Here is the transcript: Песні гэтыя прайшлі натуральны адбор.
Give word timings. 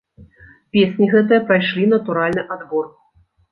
Песні 0.77 1.09
гэтыя 1.13 1.45
прайшлі 1.51 1.85
натуральны 1.93 2.49
адбор. 2.59 2.85